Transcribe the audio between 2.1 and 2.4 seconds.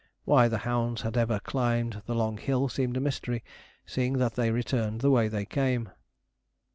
long